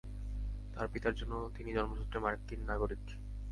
তার 0.73 0.87
পিতার 0.87 1.13
জন্য 1.15 1.33
তিনি 1.55 1.69
জন্মসূত্রে 1.73 2.17
মার্কিন 2.19 2.59
নাগরিক। 2.65 3.03